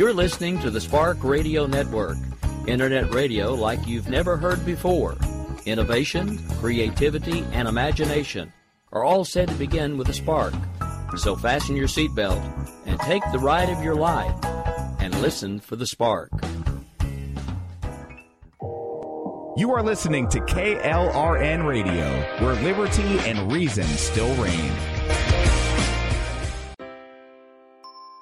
[0.00, 2.16] You're listening to the Spark Radio Network,
[2.66, 5.14] internet radio like you've never heard before.
[5.66, 8.50] Innovation, creativity, and imagination
[8.92, 10.54] are all said to begin with a spark.
[11.18, 12.42] So fasten your seatbelt
[12.86, 14.34] and take the ride of your life
[15.00, 16.30] and listen for the spark.
[19.58, 24.99] You are listening to KLRN Radio, where liberty and reason still reign.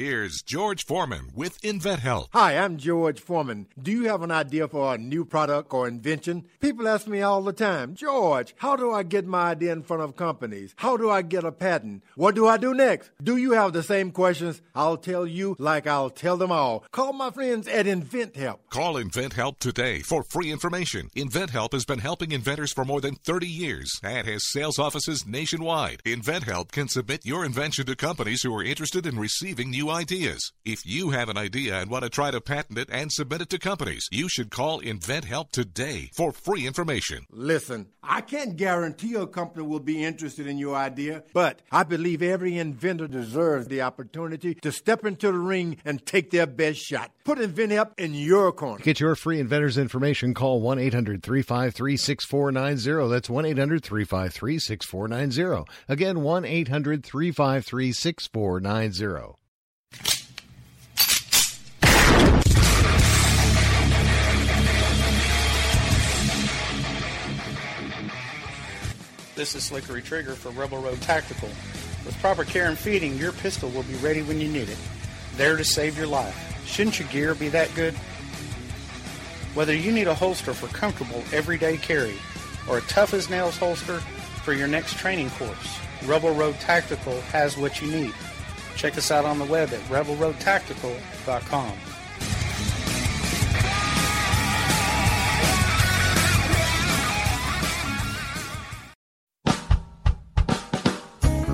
[0.00, 2.28] Here's George Foreman with InventHelp.
[2.32, 3.66] Hi, I'm George Foreman.
[3.78, 6.46] Do you have an idea for a new product or invention?
[6.58, 10.02] People ask me all the time, George, how do I get my idea in front
[10.02, 10.72] of companies?
[10.76, 12.02] How do I get a patent?
[12.14, 13.10] What do I do next?
[13.22, 14.62] Do you have the same questions?
[14.74, 16.82] I'll tell you like I'll tell them all.
[16.92, 18.60] Call my friends at InventHelp.
[18.70, 21.10] Call InventHelp today for free information.
[21.14, 26.02] InventHelp has been helping inventors for more than 30 years and has sales offices nationwide.
[26.06, 30.52] InventHelp can submit your invention to companies who are interested in receiving new ideas.
[30.64, 33.50] If you have an idea and want to try to patent it and submit it
[33.50, 37.26] to companies, you should call InventHelp today for free information.
[37.30, 42.22] Listen, I can't guarantee a company will be interested in your idea, but I believe
[42.22, 47.10] every inventor deserves the opportunity to step into the ring and take their best shot.
[47.24, 48.78] Put InventHelp in your corner.
[48.78, 53.08] To get your free inventor's information, call 1 800 353 6490.
[53.08, 55.70] That's 1 800 353 6490.
[55.88, 59.39] Again, 1 800 353 6490.
[69.40, 71.48] This is Slickery Trigger for Rebel Road Tactical.
[72.04, 74.76] With proper care and feeding, your pistol will be ready when you need it.
[75.36, 76.62] There to save your life.
[76.66, 77.94] Shouldn't your gear be that good?
[79.54, 82.16] Whether you need a holster for comfortable everyday carry
[82.68, 84.00] or a tough as nails holster
[84.44, 88.12] for your next training course, Rebel Road Tactical has what you need.
[88.76, 91.89] Check us out on the web at rebelroadtactical.com.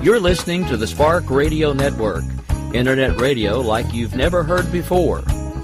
[0.07, 2.23] You're listening to the Spark Radio Network,
[2.73, 5.21] internet radio like you've never heard before.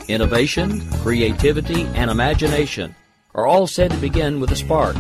[0.10, 2.94] Innovation, creativity, and imagination
[3.36, 4.98] are all said to begin with a spark.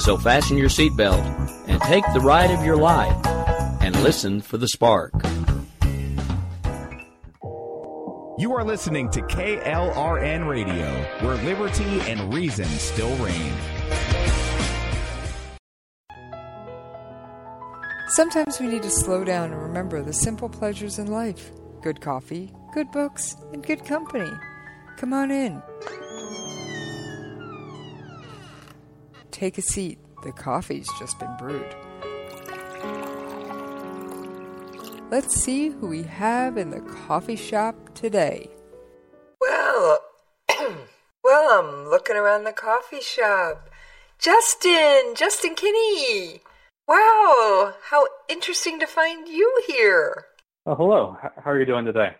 [0.00, 1.22] So fasten your seatbelt
[1.68, 3.16] and take the ride of your life
[3.80, 5.12] and listen for the spark.
[8.36, 10.90] You are listening to KLRN Radio,
[11.20, 13.52] where liberty and reason still reign.
[18.08, 21.50] Sometimes we need to slow down and remember the simple pleasures in life
[21.82, 24.30] good coffee, good books, and good company.
[24.96, 25.60] Come on in.
[29.32, 29.98] Take a seat.
[30.22, 31.74] The coffee's just been brewed.
[35.10, 38.48] Let's see who we have in the coffee shop today.
[39.40, 39.98] Well,
[41.24, 43.68] well, I'm looking around the coffee shop.
[44.18, 46.40] Justin, Justin Kinney.
[46.88, 50.26] Wow, how interesting to find you here.
[50.66, 51.16] Oh, hello.
[51.24, 52.16] H- how are you doing today?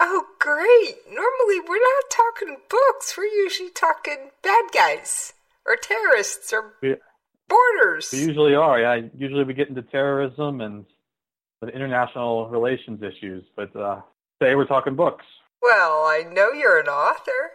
[0.00, 0.96] Oh, great.
[1.08, 3.16] Normally, we're not talking books.
[3.16, 5.32] We're usually talking bad guys
[5.64, 6.96] or terrorists or we,
[7.48, 8.10] borders.
[8.12, 8.78] We usually are.
[8.78, 10.84] Yeah, usually we get into terrorism and
[11.62, 14.02] the international relations issues, but uh,
[14.40, 15.24] today we're talking books.
[15.62, 17.52] Well, I know you're an author.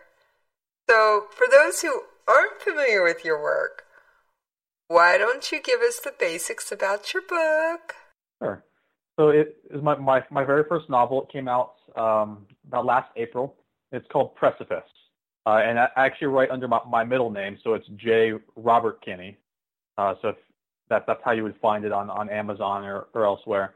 [0.89, 3.83] So, for those who aren't familiar with your work,
[4.91, 7.95] why don't you give us the basics about your book?
[8.43, 8.63] Sure.
[9.17, 11.23] So it is my, my, my very first novel.
[11.23, 13.55] It came out um, about last April.
[13.93, 14.83] It's called Precipice.
[15.45, 18.33] Uh, and I actually write under my, my middle name, so it's J.
[18.55, 19.37] Robert Kinney.
[19.97, 20.33] Uh, so
[20.89, 23.73] that, that's how you would find it on, on Amazon or, or elsewhere.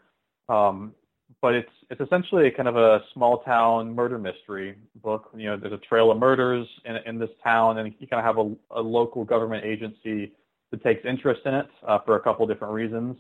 [0.50, 0.94] Um,
[1.42, 5.32] but it's it's essentially kind of a small town murder mystery book.
[5.36, 8.26] You know, there's a trail of murders in in this town, and you kind of
[8.26, 10.34] have a, a local government agency
[10.76, 13.16] that takes interest in it uh, for a couple different reasons,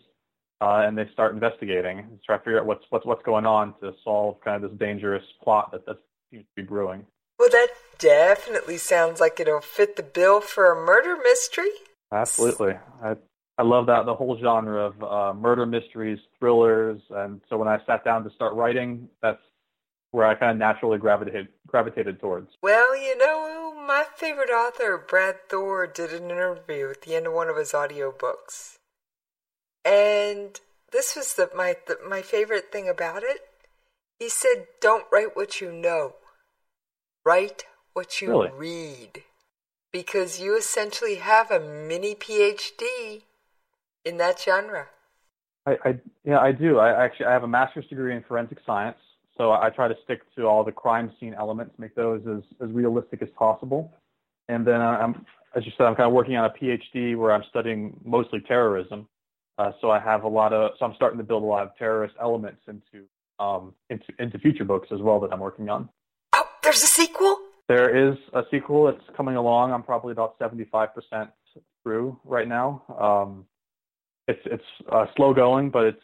[0.61, 3.73] uh, and they start investigating and try to figure out what's what's what's going on
[3.81, 5.97] to solve kind of this dangerous plot that that
[6.31, 7.05] seems to be brewing.
[7.39, 11.71] Well, that definitely sounds like it'll fit the bill for a murder mystery.
[12.11, 13.15] Absolutely, I
[13.57, 17.79] I love that the whole genre of uh, murder mysteries, thrillers, and so when I
[17.85, 19.41] sat down to start writing, that's
[20.11, 22.49] where I kind of naturally gravitated gravitated towards.
[22.61, 27.33] Well, you know, my favorite author, Brad Thor, did an interview at the end of
[27.33, 28.77] one of his audiobooks.
[29.83, 30.59] And
[30.91, 33.41] this was the, my the, my favorite thing about it.
[34.19, 36.15] He said, "Don't write what you know.
[37.25, 38.51] Write what you really?
[38.51, 39.23] read."
[39.91, 43.23] Because you essentially have a mini PhD
[44.03, 44.87] in that genre.
[45.65, 46.79] I, I yeah, I do.
[46.79, 48.97] I actually I have a master's degree in forensic science,
[49.37, 52.73] so I try to stick to all the crime scene elements, make those as, as
[52.73, 53.93] realistic as possible.
[54.47, 57.43] And then I'm, as you said, I'm kind of working on a PhD where I'm
[57.49, 59.07] studying mostly terrorism.
[59.57, 61.75] Uh, so I have a lot of, so I'm starting to build a lot of
[61.77, 63.05] terrorist elements into,
[63.39, 65.89] um, into, into future books as well that I'm working on.
[66.33, 67.37] Oh, there's a sequel?
[67.67, 69.71] There is a sequel that's coming along.
[69.71, 70.89] I'm probably about 75%
[71.83, 72.83] through right now.
[72.99, 73.45] Um,
[74.27, 76.01] it's, it's uh, slow going, but it's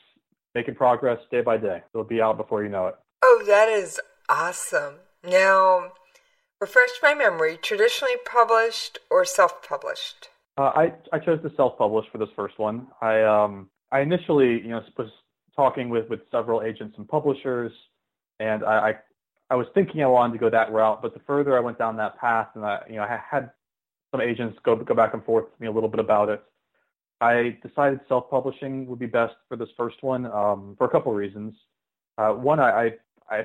[0.55, 1.81] making progress day by day.
[1.93, 2.95] It'll be out before you know it.
[3.23, 4.95] Oh, that is awesome.
[5.23, 5.93] Now,
[6.59, 10.29] refresh my memory traditionally published or self published?
[10.57, 12.87] Uh, I, I chose to self publish for this first one.
[13.01, 15.09] I, um, I initially you know, was
[15.55, 17.71] talking with, with several agents and publishers,
[18.39, 18.93] and I, I,
[19.51, 21.97] I was thinking I wanted to go that route, but the further I went down
[21.97, 23.51] that path, and I, you know, I had
[24.11, 26.43] some agents go, go back and forth with me a little bit about it.
[27.21, 31.17] I decided self-publishing would be best for this first one um, for a couple of
[31.17, 31.53] reasons.
[32.17, 32.91] Uh, one, I, I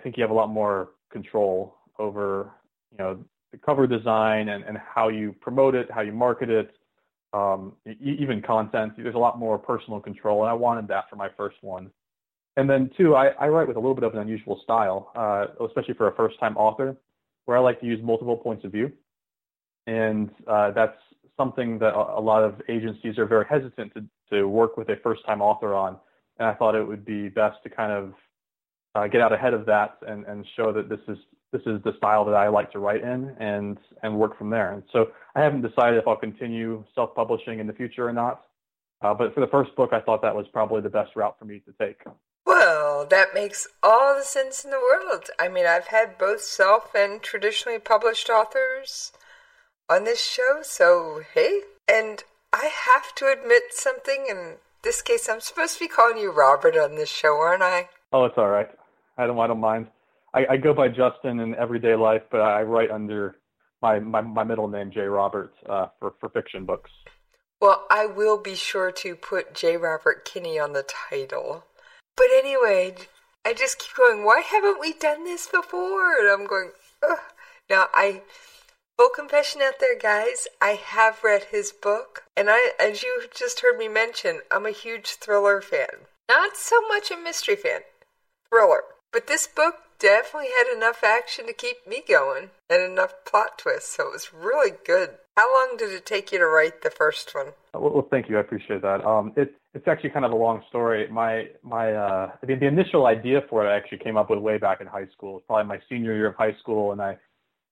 [0.03, 2.51] think you have a lot more control over,
[2.91, 3.19] you know,
[3.53, 6.71] the cover design and, and how you promote it, how you market it,
[7.33, 8.95] um, even content.
[8.97, 11.91] There's a lot more personal control, and I wanted that for my first one.
[12.57, 15.47] And then two, I, I write with a little bit of an unusual style, uh,
[15.67, 16.97] especially for a first-time author,
[17.45, 18.91] where I like to use multiple points of view,
[19.87, 20.99] and uh, that's
[21.37, 24.97] something that a, a lot of agencies are very hesitant to, to work with a
[25.03, 25.99] first-time author on.
[26.39, 28.15] And I thought it would be best to kind of
[28.97, 31.19] uh, get out ahead of that and, and show that this is
[31.53, 34.73] this is the style that I like to write in and and work from there.
[34.73, 38.43] And so I haven't decided if I'll continue self-publishing in the future or not.
[39.03, 41.45] Uh, but for the first book, I thought that was probably the best route for
[41.45, 42.01] me to take.
[42.47, 45.25] Well, that makes all the sense in the world.
[45.39, 49.13] I mean, I've had both self and traditionally published authors
[49.91, 51.61] on this show, so hey.
[51.87, 54.27] And I have to admit something.
[54.31, 57.91] In this case, I'm supposed to be calling you Robert on this show, aren't I?
[58.13, 58.71] Oh, it's all right.
[59.17, 59.39] I don't.
[59.39, 59.89] I don't mind.
[60.35, 63.37] I, I go by Justin in everyday life, but I write under
[63.83, 66.91] my my, my middle name, Jay Roberts uh, for for fiction books.
[67.61, 69.79] Well, I will be sure to put J.
[69.79, 71.65] Robert Kinney on the title.
[72.15, 72.97] But anyway,
[73.47, 76.19] I just keep going, why haven't we done this before?
[76.19, 77.19] And I'm going, Ugh.
[77.69, 78.23] Now, I,
[78.97, 82.25] full confession out there, guys, I have read his book.
[82.37, 86.07] And I, as you just heard me mention, I'm a huge thriller fan.
[86.29, 87.81] Not so much a mystery fan,
[88.49, 88.83] thriller.
[89.17, 93.97] But this book definitely had enough action to keep me going and enough plot twists,
[93.97, 95.09] so it was really good.
[95.39, 97.55] How long did it take you to write the first one?
[97.73, 98.37] Well, well thank you.
[98.37, 99.03] I appreciate that.
[99.07, 101.09] Um, it, it's actually kind of a long story.
[101.09, 104.39] My my uh, I mean, the initial idea for it I actually came up with
[104.39, 105.31] way back in high school.
[105.31, 107.17] It was probably my senior year of high school, and I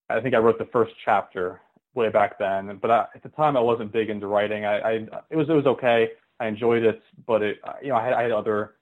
[0.08, 1.60] I think I wrote the first chapter
[1.94, 2.78] way back then.
[2.80, 4.64] But I, at the time, I wasn't big into writing.
[4.64, 4.92] I, I
[5.28, 6.08] it was it was okay.
[6.40, 8.76] I enjoyed it, but it you know I had, I had other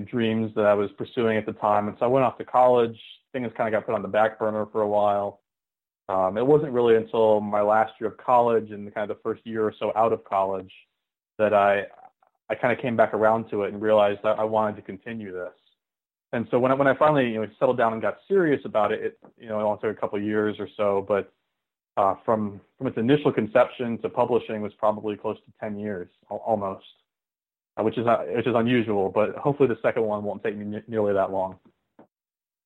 [0.00, 2.98] dreams that I was pursuing at the time, and so I went off to college.
[3.32, 5.40] Things kind of got put on the back burner for a while.
[6.08, 9.46] Um, it wasn't really until my last year of college and kind of the first
[9.46, 10.70] year or so out of college
[11.38, 11.84] that I
[12.50, 15.32] I kind of came back around to it and realized that I wanted to continue
[15.32, 15.52] this.
[16.32, 18.92] And so when I, when I finally you know settled down and got serious about
[18.92, 21.32] it, it you know it only took a couple of years or so, but
[21.96, 26.84] uh, from from its initial conception to publishing was probably close to 10 years almost,
[27.82, 29.10] which is uh, which is unusual.
[29.10, 31.58] But hopefully the second one won't take me nearly that long.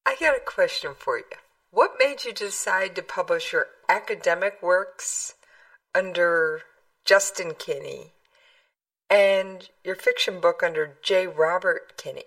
[0.07, 1.25] I got a question for you.
[1.71, 5.35] What made you decide to publish your academic works
[5.95, 6.63] under
[7.05, 8.13] Justin Kinney
[9.11, 11.27] and your fiction book under J.
[11.27, 12.25] Robert Kinney?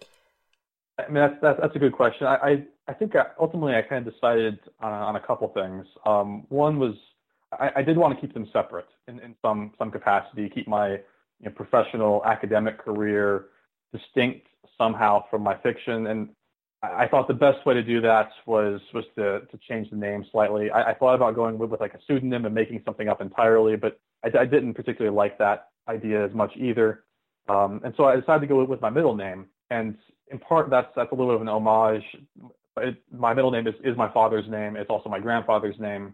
[1.00, 2.28] I mean, that's that's, that's a good question.
[2.28, 5.86] I I, I think I, ultimately I kind of decided on, on a couple things.
[6.06, 6.94] Um, one was
[7.52, 11.00] I, I did want to keep them separate in, in some some capacity, keep my
[11.42, 13.48] you know, professional academic career
[13.94, 16.30] distinct somehow from my fiction, and
[16.84, 20.26] I thought the best way to do that was was to to change the name
[20.32, 20.72] slightly.
[20.72, 23.76] I, I thought about going with, with like a pseudonym and making something up entirely,
[23.76, 27.04] but I, I didn't particularly like that idea as much either.
[27.50, 29.98] Um, and so I decided to go with, with my middle name, and
[30.32, 32.04] in part that's that's a little bit of an homage.
[32.78, 34.76] It, my middle name is, is my father's name.
[34.76, 36.14] It's also my grandfather's name,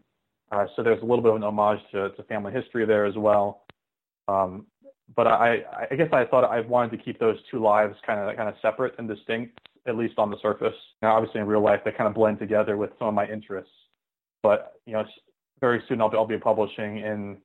[0.52, 3.16] uh, so there's a little bit of an homage to, to family history there as
[3.16, 3.64] well.
[4.28, 4.66] Um,
[5.16, 5.60] but I,
[5.90, 8.56] I guess I thought I wanted to keep those two lives kind of kind of
[8.62, 10.76] separate and distinct at least on the surface.
[11.02, 13.72] Now, obviously, in real life, they kind of blend together with some of my interests.
[14.44, 15.04] But you know,
[15.62, 17.38] very soon I'll be, I'll be publishing in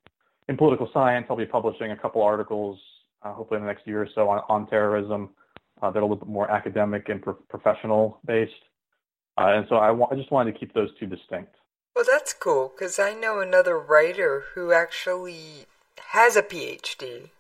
[0.49, 1.27] in political science.
[1.31, 2.79] I'll be publishing a couple articles,
[3.23, 5.31] uh, hopefully in the next year or so, on, on terrorism.
[5.81, 8.53] Uh, that are a little bit more academic and pro- professional based.
[9.37, 11.57] Uh, and so I, wa- I just wanted to keep those two distinct.
[11.97, 15.67] Well, that's cool because I know another writer who actually
[16.13, 17.31] has a PhD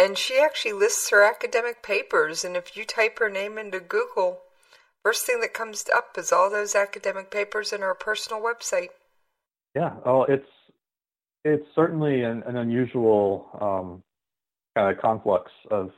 [0.00, 4.40] and she actually lists her academic papers, and if you type her name into Google,
[5.02, 8.88] first thing that comes up is all those academic papers and her personal website.
[9.74, 10.48] Yeah, oh, it's
[11.44, 14.02] it's certainly an, an unusual um,
[14.74, 15.90] kind of conflux of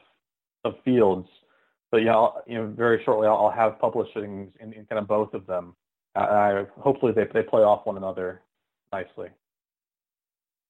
[0.64, 1.28] of fields,
[1.90, 5.06] but yeah, I'll, you know, very shortly I'll, I'll have publishings in, in, kind of
[5.06, 5.74] both of them.
[6.14, 8.42] I hopefully they they play off one another
[8.92, 9.28] nicely.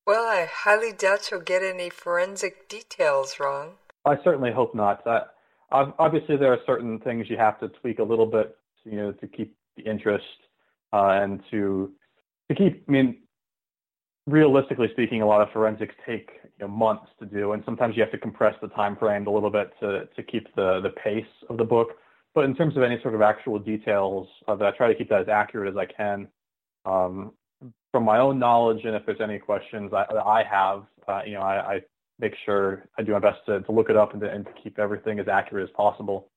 [0.06, 3.74] Well, I highly doubt you'll get any forensic details wrong.
[4.04, 5.04] I certainly hope not.
[5.70, 9.26] Obviously, there are certain things you have to tweak a little bit, you know, to
[9.28, 10.24] keep the interest
[10.92, 11.92] uh, and to
[12.48, 12.84] to keep.
[12.88, 13.18] I mean,
[14.26, 18.02] realistically speaking, a lot of forensics take you know, months to do, and sometimes you
[18.02, 21.24] have to compress the time frame a little bit to to keep the the pace
[21.48, 21.90] of the book.
[22.34, 25.10] But in terms of any sort of actual details, uh, that I try to keep
[25.10, 26.28] that as accurate as I can.
[26.84, 27.32] Um,
[27.90, 31.42] from my own knowledge, and if there's any questions I, I have, uh, you know,
[31.42, 31.80] I, I,
[32.18, 34.52] make sure I do my best to, to look it up and to, and to
[34.62, 36.28] keep everything as accurate as possible.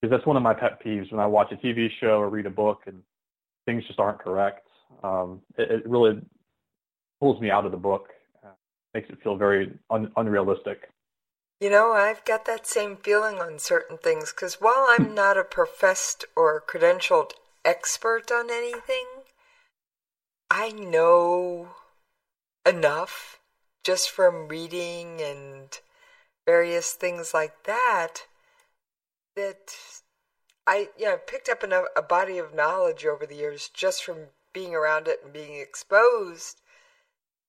[0.00, 2.46] Because that's one of my pet peeves when I watch a TV show or read
[2.46, 3.02] a book and
[3.66, 4.66] things just aren't correct.
[5.04, 6.20] Um, it, it, really
[7.20, 8.08] pulls me out of the book,
[8.44, 8.48] uh,
[8.94, 10.88] makes it feel very un, unrealistic.
[11.60, 15.44] You know, I've got that same feeling on certain things because while I'm not a
[15.44, 17.32] professed or credentialed
[17.64, 19.06] expert on anything,
[20.50, 21.68] I know
[22.66, 23.38] enough
[23.84, 25.78] just from reading and
[26.44, 28.26] various things like that
[29.36, 29.76] that
[30.66, 35.06] I yeah picked up a body of knowledge over the years just from being around
[35.06, 36.60] it and being exposed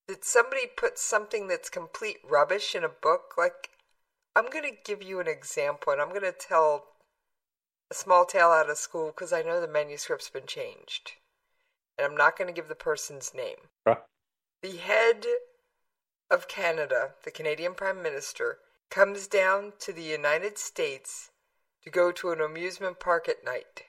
[0.08, 3.72] that somebody puts something that's complete rubbish in a book like
[4.36, 6.86] I'm going to give you an example and I'm going to tell
[7.90, 11.14] a small tale out of school because I know the manuscript's been changed
[11.98, 13.58] and I'm not going to give the person's name.
[13.88, 13.98] Huh?
[14.62, 15.26] The head
[16.30, 21.32] of Canada, the Canadian Prime Minister, comes down to the United States
[21.84, 23.84] to go to an amusement park at night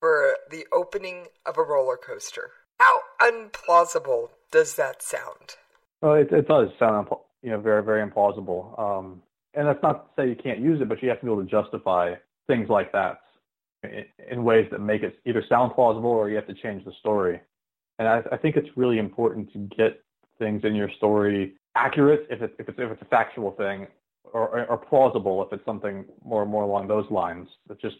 [0.00, 2.50] for the opening of a roller coaster.
[2.78, 5.56] How unplausible does that sound?
[6.02, 7.08] Well, it, it does sound,
[7.42, 8.78] you know, very, very implausible.
[8.78, 9.22] Um,
[9.54, 11.42] and that's not to say you can't use it, but you have to be able
[11.42, 12.14] to justify
[12.46, 13.20] things like that
[14.30, 17.40] in, ways that make it either sound plausible or you have to change the story.
[17.98, 20.02] And I, I think it's really important to get
[20.38, 23.86] things in your story accurate if it's if it's if it's a factual thing,
[24.32, 27.48] or, or, or plausible if it's something more and more along those lines.
[27.70, 27.96] It just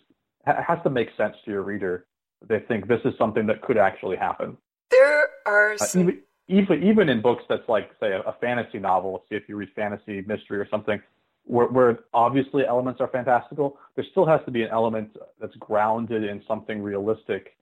[0.46, 2.06] it has to make sense to your reader.
[2.46, 4.56] They think this is something that could actually happen.
[4.90, 6.08] There are some...
[6.08, 9.24] uh, even, even even in books that's like say a, a fantasy novel.
[9.28, 11.00] See if you read fantasy mystery or something.
[11.46, 16.24] Where, where obviously elements are fantastical, there still has to be an element that's grounded
[16.24, 17.56] in something realistic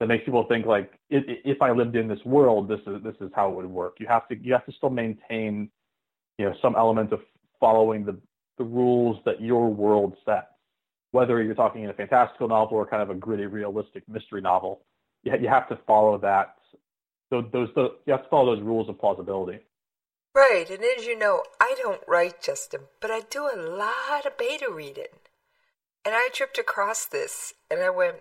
[0.00, 3.30] that makes people think like if I lived in this world, this is this is
[3.34, 3.96] how it would work.
[4.00, 5.70] You have to you have to still maintain,
[6.38, 7.20] you know, some element of
[7.60, 8.18] following the
[8.58, 10.48] the rules that your world sets.
[11.12, 14.82] Whether you're talking in a fantastical novel or kind of a gritty, realistic mystery novel,
[15.22, 16.56] you, you have to follow that.
[17.30, 19.60] So those, those you have to follow those rules of plausibility.
[20.34, 24.36] Right, and as you know, I don't write, Justin, but I do a lot of
[24.36, 25.20] beta reading.
[26.04, 28.16] And I tripped across this, and I went,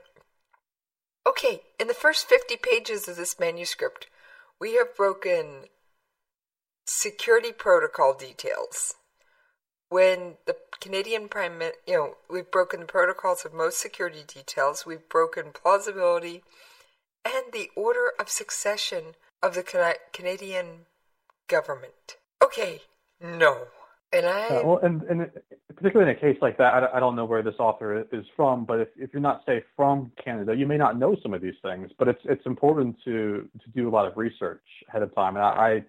[1.26, 4.08] Okay, in the first 50 pages of this manuscript,
[4.60, 5.66] we have broken
[6.86, 8.96] security protocol details.
[9.90, 14.86] When the Canadian Prime, Minister, you know, we've broken the protocols of most security details,
[14.86, 16.44] we've broken plausibility
[17.26, 20.86] and the order of succession of the Canadian
[21.48, 22.18] government.
[22.44, 22.82] Okay,
[23.22, 23.66] no.
[24.12, 24.48] And I.
[24.48, 25.32] Uh, well, and, and
[25.76, 28.64] particularly in a case like that, I, I don't know where this author is from,
[28.66, 31.56] but if, if you're not, say, from Canada, you may not know some of these
[31.64, 31.90] things.
[31.98, 35.36] But it's it's important to to do a lot of research ahead of time.
[35.36, 35.84] And I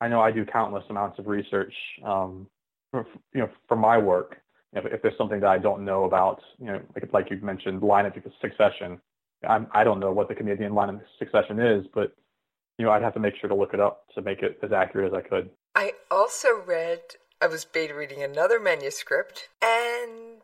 [0.00, 1.74] I know I do countless amounts of research,
[2.04, 2.46] um,
[2.90, 4.36] for, you know, for my work.
[4.72, 7.82] If, if there's something that I don't know about, you know, like like you mentioned,
[7.82, 9.00] line of succession.
[9.46, 12.14] I'm, I don't know what the Canadian line of succession is, but
[12.78, 14.72] you know, I'd have to make sure to look it up to make it as
[14.72, 15.50] accurate as I could.
[15.74, 17.00] I also read
[17.40, 20.40] I was beta reading another manuscript, and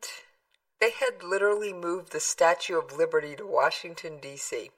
[0.81, 4.71] they had literally moved the Statue of Liberty to Washington, D.C.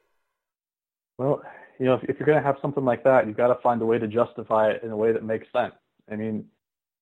[1.18, 1.42] Well,
[1.78, 3.83] you know, if, if you're going to have something like that, you've got to find
[3.83, 5.74] a way to justify it in a way that makes sense.
[6.11, 6.44] I mean,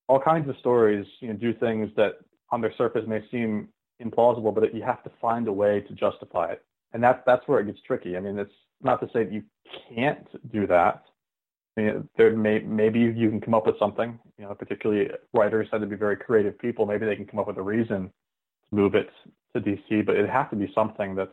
[0.09, 2.13] all kinds of stories, you know, do things that
[2.51, 3.69] on their surface may seem
[4.03, 7.61] implausible, but you have to find a way to justify it, and that's that's where
[7.61, 8.17] it gets tricky.
[8.17, 9.43] I mean, it's not to say that you
[9.95, 11.05] can't do that,
[11.77, 14.19] you know, there may maybe you can come up with something.
[14.39, 16.85] You know, particularly writers tend to be very creative people.
[16.85, 18.11] Maybe they can come up with a reason
[18.69, 19.09] to move it
[19.55, 21.31] to DC, but it has to be something that's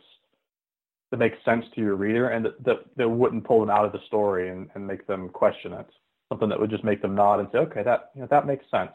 [1.11, 3.91] that makes sense to your reader and that that, that wouldn't pull them out of
[3.91, 5.87] the story and, and make them question it.
[6.29, 8.65] Something that would just make them nod and say, okay, that you know that makes
[8.71, 8.91] sense.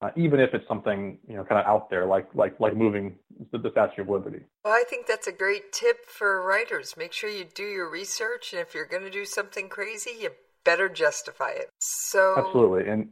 [0.00, 3.16] Uh, even if it's something you know kind of out there, like like like moving
[3.50, 4.40] the, the Statue of Liberty.
[4.64, 6.94] Well, I think that's a great tip for writers.
[6.96, 10.30] Make sure you do your research, and if you're going to do something crazy, you
[10.64, 11.70] better justify it.
[11.80, 13.08] So absolutely, and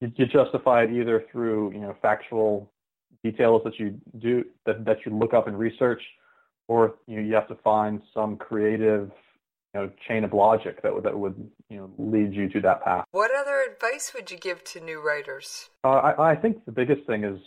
[0.00, 2.70] you, you justify it either through you know factual
[3.24, 6.02] details that you do that that you look up and research,
[6.66, 9.10] or you know, you have to find some creative
[9.74, 12.82] you know chain of logic that would that would you know lead you to that
[12.84, 13.04] path.
[13.10, 15.70] What other advice would you give to new writers?
[15.84, 17.38] Uh, I, I think the biggest thing is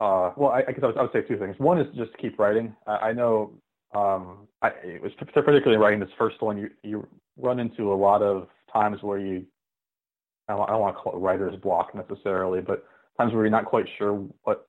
[0.00, 1.56] uh, well, I, I guess I would, I would, say two things.
[1.58, 2.76] One is just keep writing.
[2.86, 3.52] I, know
[3.94, 6.58] um, I, it was particularly writing this first one.
[6.58, 7.06] You you
[7.38, 9.46] run into a lot of times where you
[10.48, 12.84] I don't, I don't want to call it writer's block necessarily, but
[13.18, 14.68] times where you're not quite sure what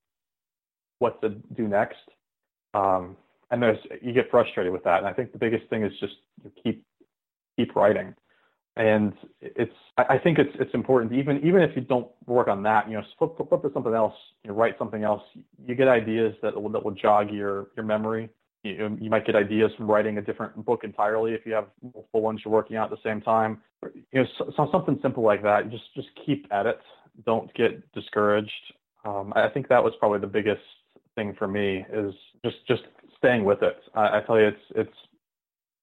[1.00, 1.98] what to do next.
[2.74, 3.18] Um,
[3.52, 5.00] and there's you get frustrated with that.
[5.00, 6.16] And I think the biggest thing is just
[6.64, 6.84] keep
[7.58, 8.14] keep writing.
[8.76, 12.88] And it's I think it's it's important even even if you don't work on that,
[12.88, 15.24] you know, flip, flip to something else, you write something else.
[15.66, 18.30] You get ideas that will that will jog your your memory.
[18.64, 22.22] You, you might get ideas from writing a different book entirely if you have multiple
[22.22, 23.62] ones you're working on at the same time.
[24.12, 25.72] You know, so, something simple like that.
[25.72, 26.80] Just just keep at it.
[27.26, 28.52] Don't get discouraged.
[29.06, 30.62] Um, I think that was probably the biggest
[31.16, 32.84] thing for me is just just
[33.18, 33.78] staying with it.
[33.96, 34.98] I, I tell you, it's it's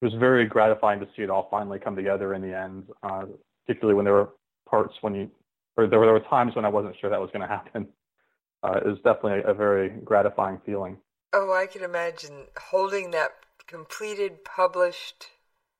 [0.01, 2.85] it was very gratifying to see it all finally come together in the end.
[3.03, 3.25] Uh,
[3.65, 4.29] particularly when there were
[4.69, 5.29] parts when you,
[5.77, 7.87] or there were, there were times when I wasn't sure that was going to happen.
[8.63, 10.97] Uh, it was definitely a very gratifying feeling.
[11.33, 13.31] Oh, I can imagine holding that
[13.67, 15.27] completed, published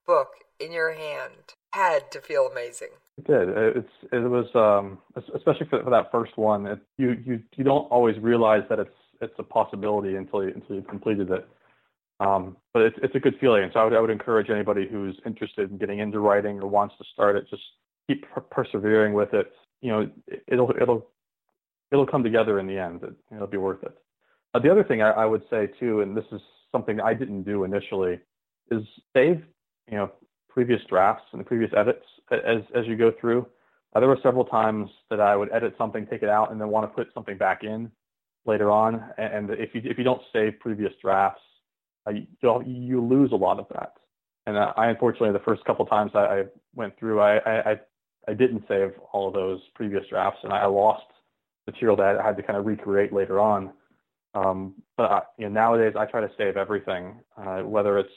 [0.06, 2.90] book in your hand had to feel amazing.
[3.18, 3.50] It did.
[3.50, 5.00] It's it was um,
[5.34, 6.66] especially for, for that first one.
[6.66, 8.90] It, you you you don't always realize that it's
[9.26, 11.48] it's a possibility until you until you've completed it.
[12.20, 13.70] Um, but it's it's a good feeling.
[13.74, 16.96] So I would I would encourage anybody who's interested in getting into writing or wants
[16.98, 17.64] to start it, just
[18.08, 19.52] keep per- persevering with it.
[19.82, 20.12] You know,
[20.48, 21.08] it'll it'll
[21.92, 23.04] it'll come together in the end.
[23.04, 23.98] It, it'll be worth it.
[24.54, 26.40] Uh, the other thing I, I would say too, and this is
[26.72, 28.20] something I didn't do initially,
[28.72, 28.84] is
[29.14, 29.44] save
[29.92, 30.12] you know
[30.48, 33.46] previous drafts and the previous edits as as you go through.
[33.94, 36.70] Uh, there were several times that I would edit something, take it out, and then
[36.70, 37.92] want to put something back in
[38.46, 39.04] later on.
[39.18, 41.42] And if you if you don't save previous drafts,
[42.08, 43.94] uh, you you lose a lot of that.
[44.46, 46.44] And uh, I unfortunately the first couple times I, I
[46.76, 47.38] went through, I,
[47.72, 47.80] I
[48.28, 51.06] I didn't save all of those previous drafts, and I lost
[51.68, 53.72] material that I had to kind of recreate later on.
[54.34, 58.10] Um, but I, you know, nowadays I try to save everything, uh, whether it's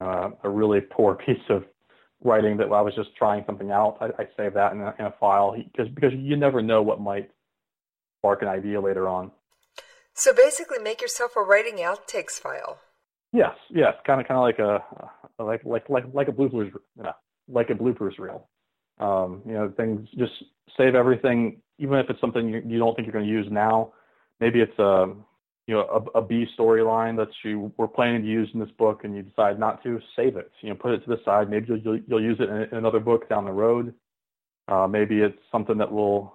[0.00, 1.64] uh, a really poor piece of
[2.22, 5.06] writing that I was just trying something out, I, I save that in a, in
[5.06, 7.30] a file because because you never know what might
[8.18, 9.30] spark an idea later on.
[10.16, 12.78] So basically, make yourself a writing outtakes file.
[13.32, 16.72] Yes, yes, kind of kind of like a like like like like a bloopers
[17.48, 18.48] like a bloopers reel.
[18.98, 20.32] Um, you know, things just
[20.76, 23.92] save everything, even if it's something you, you don't think you're going to use now.
[24.40, 25.24] Maybe it's a um,
[25.66, 25.82] you know
[26.14, 29.22] a, a B storyline that you were planning to use in this book, and you
[29.22, 30.00] decide not to.
[30.16, 30.50] Save it.
[30.62, 31.50] You know, put it to the side.
[31.50, 33.92] Maybe you'll you'll, you'll use it in, in another book down the road.
[34.66, 36.34] Uh, maybe it's something that will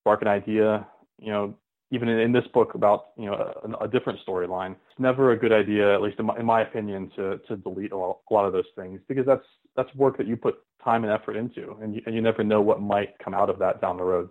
[0.00, 0.86] spark an idea.
[1.18, 1.54] You know,
[1.92, 4.72] even in, in this book about you know a, a different storyline.
[4.72, 7.92] It's never a good idea, at least in my, in my opinion, to to delete
[7.92, 11.04] a lot, a lot of those things because that's that's work that you put time
[11.04, 13.80] and effort into, and you, and you never know what might come out of that
[13.80, 14.30] down the road.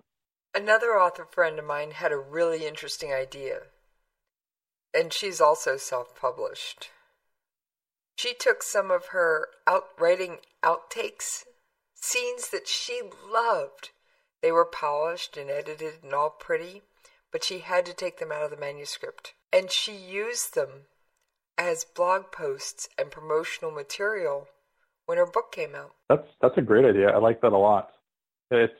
[0.54, 3.60] Another author friend of mine had a really interesting idea,
[4.94, 6.90] and she's also self published.
[8.18, 11.44] She took some of her out writing outtakes,
[11.96, 13.92] scenes that she loved.
[14.42, 16.82] They were polished and edited and all pretty,
[17.32, 19.34] but she had to take them out of the manuscript.
[19.54, 20.86] And she used them
[21.58, 24.48] as blog posts and promotional material
[25.06, 25.92] when her book came out.
[26.10, 27.10] That's that's a great idea.
[27.10, 27.92] I like that a lot.
[28.50, 28.74] It's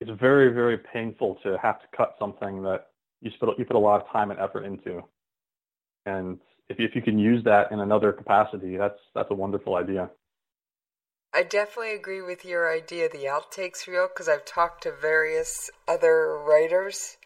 [0.00, 2.86] it's very very painful to have to cut something that
[3.20, 5.02] you put you put a lot of time and effort into,
[6.06, 9.76] and if you, if you can use that in another capacity, that's that's a wonderful
[9.76, 10.10] idea.
[11.32, 16.36] I definitely agree with your idea, the outtakes reel, because I've talked to various other
[16.36, 17.16] writers,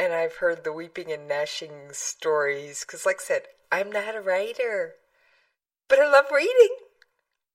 [0.00, 2.84] and I've heard the weeping and gnashing stories.
[2.86, 4.94] Because, like I said, I'm not a writer,
[5.88, 6.74] but I love reading.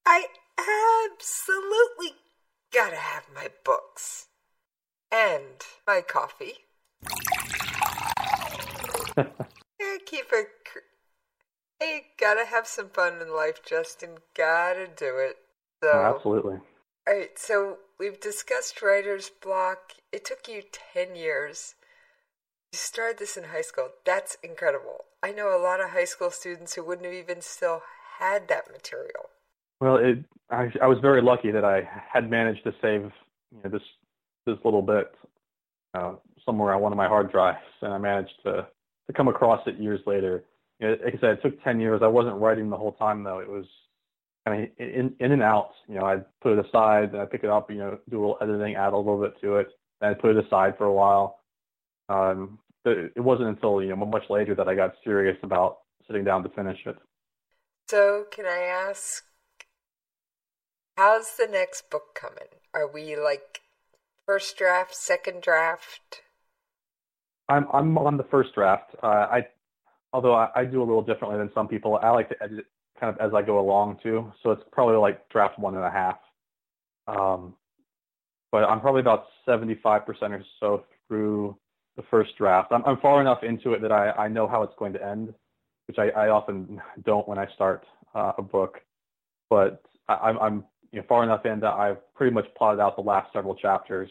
[0.05, 0.27] I
[0.59, 2.19] absolutely
[2.71, 4.27] gotta have my books
[5.11, 6.59] and my coffee.
[9.17, 10.49] yeah, keep it.
[11.79, 14.19] Hey, gotta have some fun in life, Justin.
[14.37, 15.37] Gotta do it.
[15.83, 16.59] So, oh, absolutely.
[17.07, 19.93] All right, so we've discussed writer's block.
[20.11, 20.61] It took you
[20.93, 21.74] 10 years.
[22.75, 23.89] Started this in high school.
[24.05, 25.05] That's incredible.
[25.23, 27.81] I know a lot of high school students who wouldn't have even still
[28.19, 29.29] had that material.
[29.79, 33.11] Well, it, I, I was very lucky that I had managed to save
[33.51, 33.81] you know, this
[34.45, 35.11] this little bit
[35.93, 36.13] uh,
[36.45, 38.67] somewhere on one of my hard drives, and I managed to
[39.07, 40.43] to come across it years later.
[40.79, 42.01] You know, like I said, it took ten years.
[42.03, 43.39] I wasn't writing the whole time though.
[43.39, 43.65] It was
[44.45, 45.71] kind of in in and out.
[45.87, 47.71] You know, I'd put it aside, then I'd pick it up.
[47.71, 49.67] You know, do a little editing, add a little bit to it,
[49.99, 51.39] then I'd put it aside for a while.
[52.09, 56.43] Um, it, wasn't until you know much later that I got serious about sitting down
[56.43, 56.97] to finish it.
[57.87, 59.23] So, can I ask
[60.97, 62.47] How's the next book coming?
[62.73, 63.61] Are we like
[64.25, 66.21] first draft, second draft?
[67.49, 68.95] I'm I'm on the first draft.
[69.03, 69.47] Uh, I
[70.13, 71.99] although I, I, do a little differently than some people.
[72.01, 72.65] I like to edit it
[72.97, 74.31] kind of as I go along too.
[74.41, 76.17] So it's probably like draft one and a half.
[77.07, 77.55] Um,
[78.53, 81.57] but I'm probably about 75% or so through
[81.97, 82.71] the first draft.
[82.71, 85.33] I'm, I'm far enough into it that I, I know how it's going to end,
[85.87, 88.79] which I, I often don't when I start uh, a book.
[89.49, 93.01] But I, I'm you know, far enough in that I've pretty much plotted out the
[93.01, 94.09] last several chapters.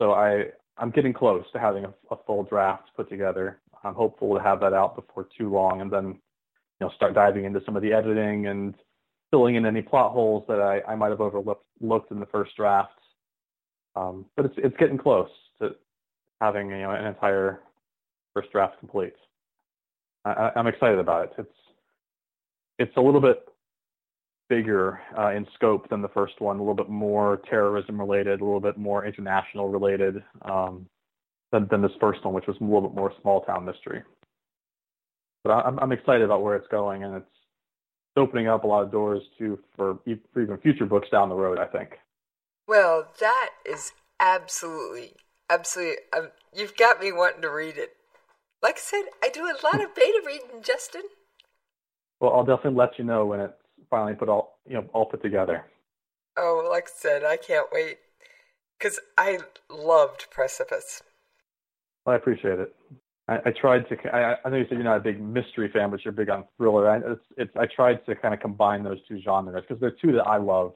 [0.00, 3.60] So I I'm getting close to having a, a full draft put together.
[3.84, 7.44] I'm hopeful to have that out before too long, and then you know start diving
[7.44, 8.74] into some of the editing and
[9.30, 12.56] filling in any plot holes that I, I might have overlooked looked in the first
[12.56, 12.90] draft.
[13.96, 15.30] Um, but it's it's getting close
[16.40, 17.60] having you know an entire
[18.34, 19.14] first draft complete.
[20.24, 21.32] I, I'm excited about it.
[21.38, 21.58] It's
[22.78, 23.46] it's a little bit
[24.48, 28.44] bigger uh, in scope than the first one, a little bit more terrorism related, a
[28.44, 30.86] little bit more international related um,
[31.50, 34.02] than, than this first one, which was a little bit more small town mystery.
[35.44, 37.26] But I'm, I'm excited about where it's going, and it's
[38.16, 39.98] opening up a lot of doors too for,
[40.32, 41.58] for even future books down the road.
[41.58, 41.90] I think.
[42.66, 45.14] Well, that is absolutely,
[45.50, 45.96] absolutely.
[46.16, 47.90] Um, you've got me wanting to read it.
[48.62, 51.02] Like I said, I do a lot of beta reading, Justin.
[52.20, 53.52] Well, I'll definitely let you know when it's
[53.90, 55.66] finally put all you know all put together.
[56.36, 57.98] Oh, like I said, I can't wait
[58.78, 61.02] because I loved Precipice.
[62.04, 62.74] Well, I appreciate it.
[63.28, 63.96] I, I tried to.
[64.14, 66.44] I, I know you said you're not a big mystery fan, but you're big on
[66.56, 66.90] thriller.
[66.90, 70.12] I, it's, it's, I tried to kind of combine those two genres because they're two
[70.12, 70.72] that I love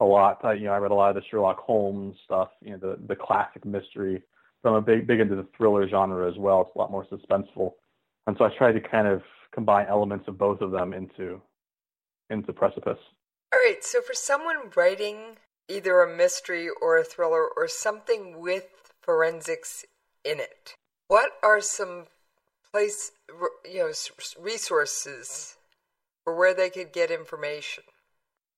[0.00, 0.44] a lot.
[0.44, 2.98] I, you know, I read a lot of the Sherlock Holmes stuff, you know, the
[3.06, 4.22] the classic mystery
[4.62, 6.62] But I'm a big big into the thriller genre as well.
[6.62, 7.72] It's a lot more suspenseful,
[8.26, 11.40] and so I try to kind of combine elements of both of them into
[12.30, 12.98] into Precipice.
[13.52, 15.36] All right, so for someone writing
[15.68, 19.84] either a mystery or a thriller or something with forensics
[20.24, 20.74] in it,
[21.08, 22.06] what are some
[22.72, 23.12] place
[23.64, 23.92] you know
[24.40, 25.56] resources
[26.24, 27.84] for where they could get information?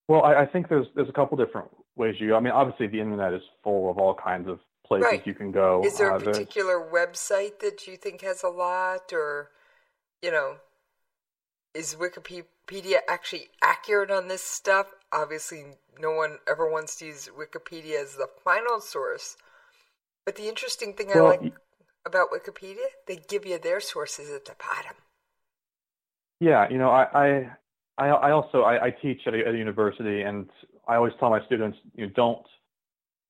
[0.09, 2.35] Well, I, I think there's there's a couple different ways you.
[2.35, 5.27] I mean, obviously the internet is full of all kinds of places right.
[5.27, 5.83] you can go.
[5.85, 9.51] Is there a uh, particular website that you think has a lot, or
[10.23, 10.57] you know,
[11.75, 14.87] is Wikipedia actually accurate on this stuff?
[15.12, 15.64] Obviously,
[15.99, 19.37] no one ever wants to use Wikipedia as the final source.
[20.25, 21.53] But the interesting thing well, I like
[22.05, 24.97] about Wikipedia, they give you their sources at the bottom.
[26.40, 27.51] Yeah, you know, I I,
[27.98, 30.48] I also I, I teach at a, at a university, and
[30.87, 32.46] I always tell my students, you know, don't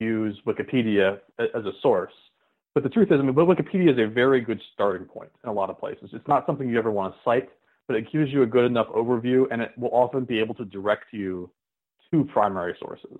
[0.01, 2.13] use Wikipedia as a source.
[2.75, 5.53] But the truth is, I mean, Wikipedia is a very good starting point in a
[5.53, 6.11] lot of places.
[6.13, 7.49] It's not something you ever want to cite,
[7.87, 10.65] but it gives you a good enough overview, and it will often be able to
[10.65, 11.51] direct you
[12.11, 13.19] to primary sources.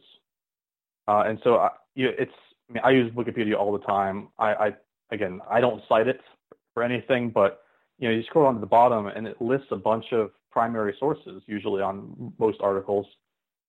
[1.09, 2.33] Uh, and so, I, you know, it's
[2.69, 4.29] I mean, I use Wikipedia all the time.
[4.39, 4.73] I, I
[5.13, 6.21] again, I don't cite it
[6.75, 7.63] for anything, but
[7.99, 10.97] you know, you scroll down to the bottom, and it lists a bunch of primary
[10.99, 13.07] sources, usually on most articles,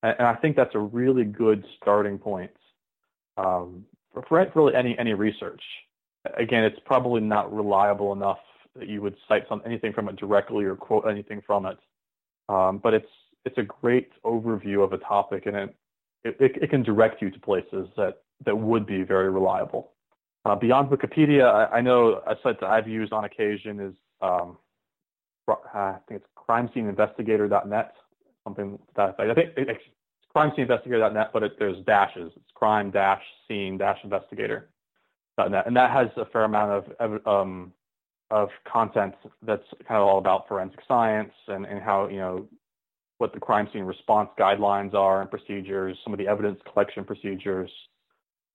[0.04, 2.56] and, and I think that's a really good starting point
[3.36, 5.62] um, for, for really any any research.
[6.38, 8.40] Again, it's probably not reliable enough
[8.78, 11.78] that you would cite some anything from it directly or quote anything from it,
[12.48, 15.76] um, but it's it's a great overview of a topic, and it,
[16.24, 19.92] it it can direct you to places that that would be very reliable.
[20.46, 24.58] Uh, beyond Wikipedia, I, I, know a site that I've used on occasion is um,
[25.48, 27.94] I think it's crime scene crimesceneinvestigator.net,
[28.44, 29.82] something that I think it's
[30.36, 32.32] crimesceneinvestigator.net, but it, there's dashes.
[32.36, 37.74] It's crime dash scene dash investigator.net, and that has a fair amount of um,
[38.30, 42.48] of content that's kind of all about forensic science and, and how you know
[43.20, 47.72] what the crime scene response guidelines are and procedures, some of the evidence collection procedures.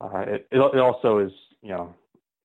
[0.01, 1.95] Uh, it, it also is you know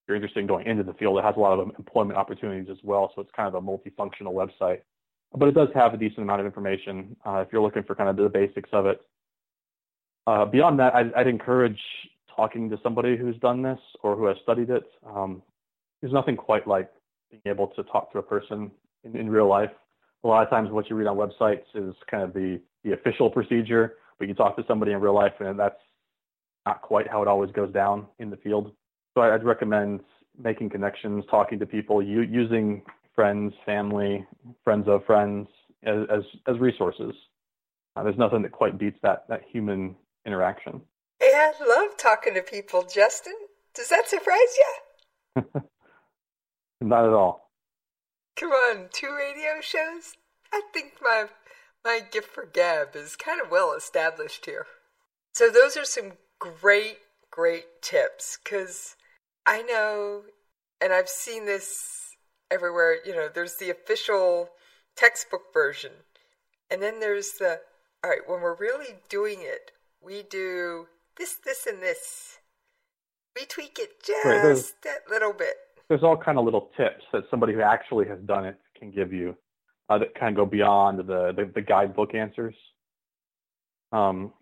[0.07, 2.77] you're interested in going into the field, it has a lot of employment opportunities as
[2.83, 3.11] well.
[3.15, 4.79] So it's kind of a multifunctional website.
[5.35, 8.09] But it does have a decent amount of information uh, if you're looking for kind
[8.09, 9.01] of the basics of it.
[10.25, 11.79] Uh, beyond that, I'd, I'd, encourage
[12.33, 14.83] talking to somebody who's done this or who has studied it.
[15.05, 15.41] Um,
[16.01, 16.89] there's nothing quite like
[17.29, 18.71] being able to talk to a person
[19.03, 19.71] in, in real life.
[20.23, 23.29] A lot of times, what you read on websites is kind of the, the official
[23.29, 25.79] procedure, but you talk to somebody in real life, and that's
[26.65, 28.73] not quite how it always goes down in the field.
[29.17, 30.01] So I'd recommend
[30.37, 32.83] making connections, talking to people, using
[33.15, 34.23] friends, family,
[34.63, 35.47] friends of friends
[35.81, 37.15] as as, as resources.
[37.95, 39.95] Uh, there's nothing that quite beats that that human
[40.27, 40.81] interaction.
[41.19, 43.33] Hey, I love talking to people, Justin.
[43.73, 44.53] Does that surprise
[45.35, 45.43] you?
[46.81, 47.49] Not at all.
[48.35, 50.13] Come on, two radio shows.
[50.53, 51.25] I think my
[51.83, 54.67] my gift for gab is kind of well established here.
[55.33, 56.99] So those are some great,
[57.31, 58.95] great tips because
[59.47, 60.23] I know,
[60.81, 62.15] and I've seen this
[62.51, 64.49] everywhere, you know, there's the official
[64.97, 65.91] textbook version.
[66.69, 67.61] And then there's the,
[68.03, 69.71] all right, when we're really doing it,
[70.03, 72.39] we do this, this, and this.
[73.37, 75.55] We tweak it just right, that little bit.
[75.87, 79.13] There's all kind of little tips that somebody who actually has done it can give
[79.13, 79.35] you
[79.89, 82.55] uh, that kind of go beyond the, the, the guidebook answers.
[83.93, 84.33] Um,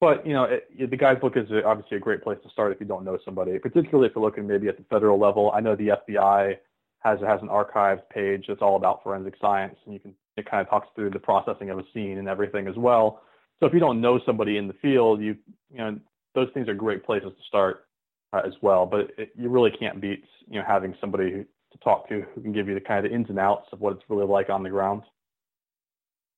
[0.00, 2.86] but you know, it, the guidebook is obviously a great place to start if you
[2.86, 5.52] don't know somebody, particularly if you're looking maybe at the federal level.
[5.54, 6.56] I know the FBI
[7.00, 10.62] has has an archived page that's all about forensic science, and you can it kind
[10.62, 13.22] of talks through the processing of a scene and everything as well.
[13.58, 15.36] So if you don't know somebody in the field, you
[15.70, 15.98] you know
[16.34, 17.84] those things are great places to start
[18.32, 18.86] uh, as well.
[18.86, 22.40] But it, you really can't beat you know having somebody who, to talk to who
[22.40, 24.62] can give you the kind of ins and outs of what it's really like on
[24.62, 25.02] the ground.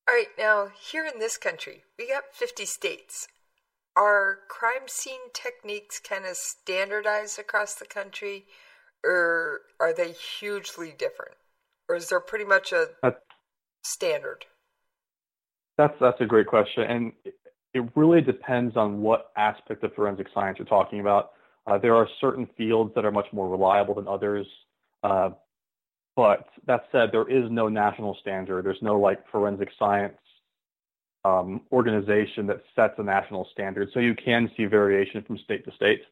[0.08, 3.28] All right, now here in this country, we got 50 states
[3.96, 8.46] are crime scene techniques kind of standardized across the country,
[9.04, 11.34] or are they hugely different,
[11.88, 13.16] or is there pretty much a that's,
[13.84, 14.46] standard?
[15.78, 17.12] That's that's a great question, and
[17.74, 21.32] it really depends on what aspect of forensic science you're talking about.
[21.66, 24.46] Uh, there are certain fields that are much more reliable than others.
[25.02, 25.30] Uh,
[26.16, 28.64] but that said, there is no national standard.
[28.64, 30.18] There's no like forensic science
[31.24, 33.88] um, organization that sets a national standard.
[33.94, 36.02] So you can see variation from state to state.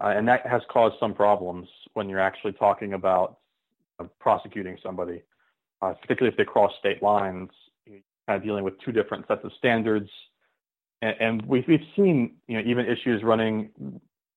[0.00, 3.38] Uh, and that has caused some problems when you're actually talking about
[4.00, 5.22] uh, prosecuting somebody,
[5.82, 7.50] uh, particularly if they cross state lines,
[7.86, 10.10] you're kind of dealing with two different sets of standards.
[11.02, 13.70] And, and we've, we've seen, you know, even issues running,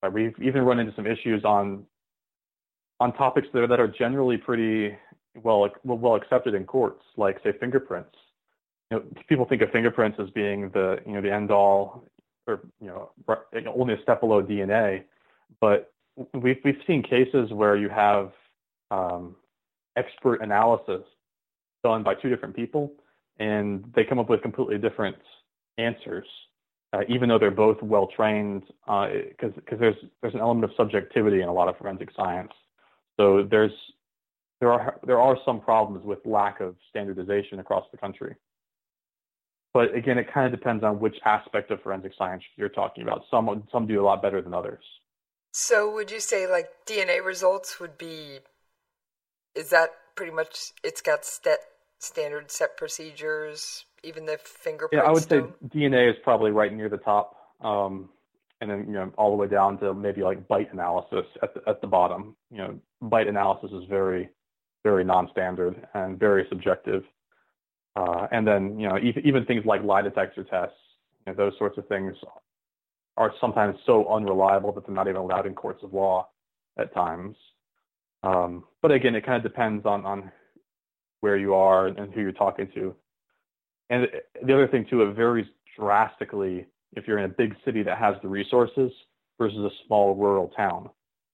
[0.04, 1.86] uh, we've even run into some issues on
[3.00, 4.96] on topics that are, that are generally pretty
[5.44, 8.16] well well accepted in courts, like say fingerprints.
[8.92, 12.06] You know, people think of fingerprints as being the you know the end all,
[12.48, 13.12] or you know
[13.76, 15.04] only a step below DNA,
[15.60, 15.92] but
[16.34, 18.32] we've we've seen cases where you have
[18.92, 19.36] um,
[19.96, 21.04] expert analysis
[21.84, 22.92] done by two different people,
[23.40, 25.18] and they come up with completely different
[25.78, 26.26] answers,
[26.94, 30.72] uh, even though they're both well trained, because uh, because there's there's an element of
[30.78, 32.52] subjectivity in a lot of forensic science.
[33.18, 33.72] So there's
[34.60, 38.36] there are there are some problems with lack of standardization across the country.
[39.78, 43.26] But again, it kind of depends on which aspect of forensic science you're talking about.
[43.30, 44.84] Some some do a lot better than others.
[45.52, 48.40] So would you say like DNA results would be
[49.54, 51.60] is that pretty much it's got set
[52.00, 55.04] standard set procedures, even the fingerprints?
[55.04, 57.36] Yeah, I would say DNA is probably right near the top.
[57.62, 58.10] Um,
[58.60, 61.62] and then you know all the way down to maybe like bite analysis at the,
[61.70, 62.36] at the bottom.
[62.50, 64.32] You know, bite analysis is very
[64.84, 67.04] very non-standard and very subjective.
[67.98, 70.76] Uh, and then you know even, even things like lie detector tests,
[71.26, 72.16] you know, those sorts of things
[73.18, 76.28] are sometimes so unreliable that they're not even allowed in courts of law
[76.78, 77.36] at times.
[78.22, 80.32] Um, but again, it kind of depends on on
[81.22, 82.96] where you are and who you're talking to.
[83.90, 84.08] And
[84.46, 88.16] the other thing too, it varies drastically if you're in a big city that has
[88.22, 88.92] the resources
[89.40, 90.90] versus a small rural town.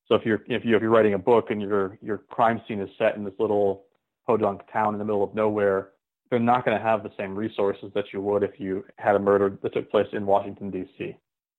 [0.07, 2.79] So if you're if you if you're writing a book and your your crime scene
[2.79, 3.83] is set in this little
[4.25, 5.89] podunk town in the middle of nowhere,
[6.33, 9.19] they're not going to have the same resources that you would if you had a
[9.19, 11.15] murder that took place in Washington D.C.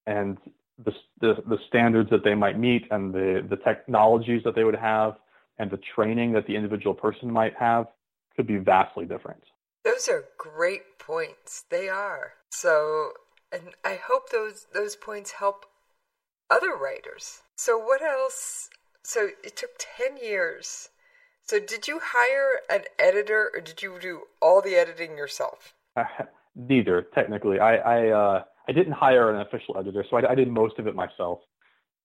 [0.09, 0.37] And
[0.85, 4.75] the, the the standards that they might meet and the the technologies that they would
[4.75, 5.15] have
[5.61, 7.87] and the training that the individual person might have
[8.35, 9.45] could be vastly different.
[9.85, 11.65] Those are great points.
[11.71, 12.33] They are.
[12.51, 13.13] So
[13.53, 15.67] and I hope those those points help
[16.51, 17.43] other writers.
[17.57, 18.71] So what else?
[19.05, 20.89] So it took 10 years.
[21.47, 25.75] So did you hire an editor or did you do all the editing yourself?
[25.97, 26.05] Uh,
[26.57, 27.59] neither, technically.
[27.59, 30.87] I I, uh, I didn't hire an official editor, so I, I did most of
[30.87, 31.41] it myself.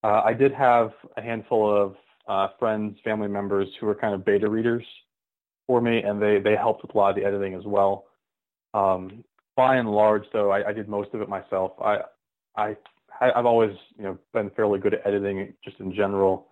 [0.04, 1.96] Uh, I did have a handful of
[2.28, 4.86] uh, friends, family members who were kind of beta readers
[5.68, 8.06] for me, and they they helped with a lot of the editing as well.
[8.74, 9.24] Um,
[9.56, 11.74] by and large, though, I, I did most of it myself.
[11.82, 12.00] I,
[12.56, 12.76] I,
[13.20, 16.48] I've always, you know, been fairly good at editing, just in general.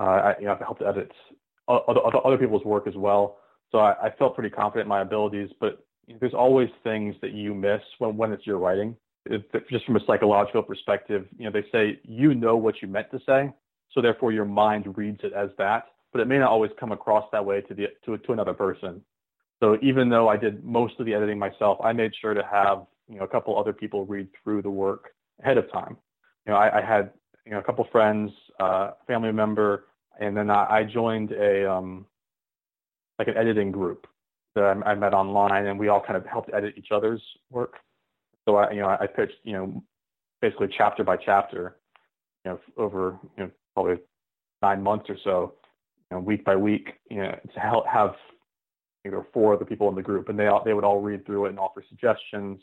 [0.00, 1.12] Uh, I, you know, I've helped edit
[1.68, 3.38] other, other people's work as well,
[3.70, 5.50] so I, I felt pretty confident in my abilities.
[5.60, 5.84] But
[6.20, 8.96] there's always things that you miss when when it's your writing.
[9.26, 13.10] It, just from a psychological perspective, you know, they say you know what you meant
[13.10, 13.52] to say,
[13.92, 17.24] so therefore your mind reads it as that, but it may not always come across
[17.32, 19.02] that way to the to to another person.
[19.60, 22.86] So even though I did most of the editing myself, I made sure to have
[23.08, 25.10] you know a couple other people read through the work
[25.42, 25.96] ahead of time.
[26.46, 27.10] You know, I, I had
[27.44, 29.84] you know a couple friends, uh, family member,
[30.18, 32.06] and then I, I joined a um,
[33.18, 34.06] like an editing group
[34.54, 37.74] that I, I met online, and we all kind of helped edit each other's work.
[38.46, 39.82] So I you know I pitched you know
[40.40, 41.76] basically chapter by chapter,
[42.44, 43.96] you know over you know probably
[44.62, 45.54] nine months or so,
[46.10, 48.14] you know week by week, you know to help have
[49.04, 51.24] there were four other people in the group, and they all, they would all read
[51.24, 52.60] through it and offer suggestions.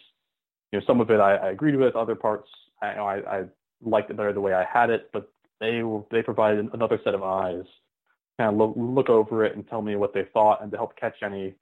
[0.72, 2.50] You know, some of it I, I agreed with, other parts
[2.82, 3.44] I, you know, I, I
[3.82, 7.24] liked it better the way I had it, but they they provided another set of
[7.24, 7.64] eyes,
[8.40, 10.96] kind of look, look over it and tell me what they thought, and to help
[10.98, 11.56] catch any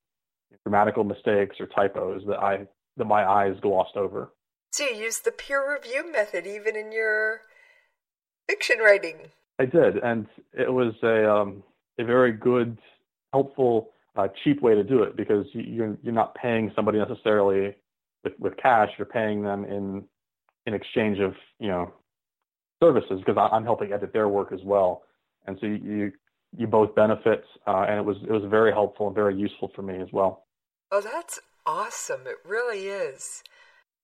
[0.66, 4.32] grammatical mistakes or typos that I that my eyes glossed over.
[4.72, 7.42] So you used the peer review method even in your
[8.50, 9.32] fiction writing.
[9.60, 11.64] I did, and it was a um,
[12.00, 12.78] a very good,
[13.32, 17.76] helpful a cheap way to do it because you're you're not paying somebody necessarily
[18.24, 18.90] with, with cash.
[18.98, 20.04] You're paying them in
[20.66, 21.94] in exchange of you know
[22.84, 25.04] services because I'm helping edit their work as well,
[25.48, 26.12] and so you
[26.56, 27.46] you both benefit.
[27.66, 30.46] Uh, and it was it was very helpful and very useful for me as well.
[30.92, 32.22] Oh, that's awesome!
[32.26, 33.44] It really is.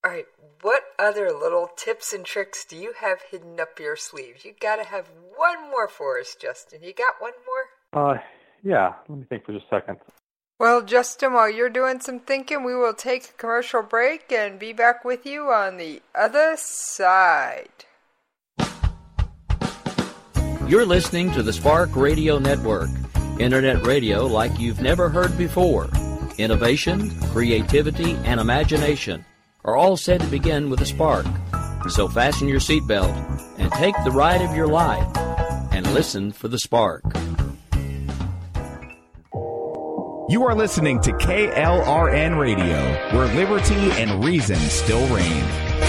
[0.03, 0.25] All right,
[0.61, 4.45] what other little tips and tricks do you have hidden up your sleeve?
[4.45, 6.83] You got to have one more for us, Justin.
[6.83, 8.11] You got one more?
[8.11, 8.19] Uh,
[8.63, 9.97] yeah, let me think for just a second.
[10.57, 14.71] Well, Justin, while you're doing some thinking, we will take a commercial break and be
[14.71, 17.85] back with you on the other side.
[20.69, 22.91] You're listening to the Spark Radio Network,
[23.39, 25.89] internet radio like you've never heard before.
[26.37, 29.25] Innovation, creativity, and imagination
[29.65, 31.25] are all said to begin with a spark.
[31.89, 33.15] So fasten your seatbelt
[33.57, 35.09] and take the ride of your life
[35.71, 37.03] and listen for the spark.
[40.29, 42.77] You are listening to KLRN Radio,
[43.17, 45.88] where liberty and reason still reign.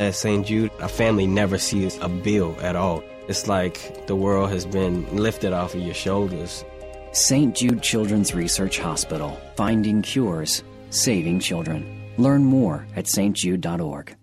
[0.00, 0.46] At St.
[0.46, 3.02] Jude, a family never sees a bill at all.
[3.26, 6.64] It's like the world has been lifted off of your shoulders.
[7.10, 7.52] St.
[7.52, 12.12] Jude Children's Research Hospital, finding cures, saving children.
[12.16, 14.14] Learn more at stjude.org.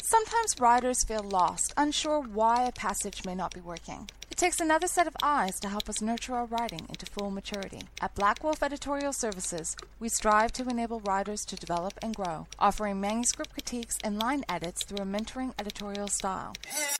[0.00, 4.08] Sometimes writers feel lost, unsure why a passage may not be working.
[4.34, 7.82] It takes another set of eyes to help us nurture our writing into full maturity.
[8.00, 13.00] At Black Wolf Editorial Services, we strive to enable writers to develop and grow, offering
[13.00, 16.52] manuscript critiques and line edits through a mentoring editorial style.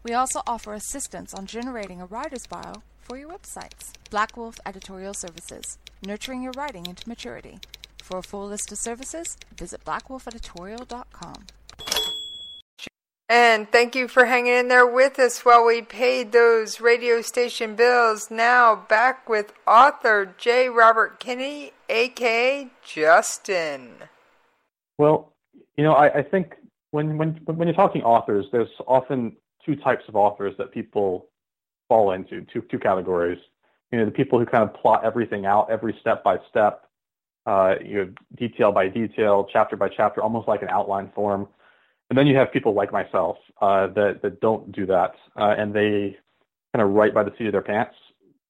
[0.04, 3.90] We also offer assistance on generating a writer's bio for your websites.
[4.10, 7.58] Black Wolf Editorial Services, nurturing your writing into maturity.
[8.00, 11.46] For a full list of services, visit blackwolfeditorial.com.
[13.28, 17.74] And thank you for hanging in there with us while we paid those radio station
[17.74, 18.30] bills.
[18.30, 20.68] Now back with author J.
[20.68, 23.94] Robert Kinney, aka Justin.
[24.98, 25.32] Well,
[25.76, 26.54] you know, I, I think
[26.90, 31.28] when when when you're talking authors, there's often two types of authors that people
[31.88, 33.38] fall into, two two categories.
[33.90, 36.88] You know, the people who kind of plot everything out, every step by step,
[37.46, 41.48] uh, you know, detail by detail, chapter by chapter, almost like an outline form.
[42.10, 45.72] And then you have people like myself uh, that that don't do that, uh, and
[45.74, 46.16] they
[46.74, 47.94] kind of write by the seat of their pants